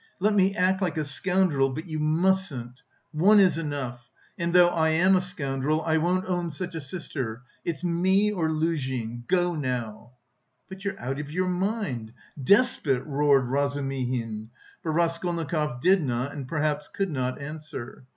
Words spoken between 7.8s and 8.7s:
me or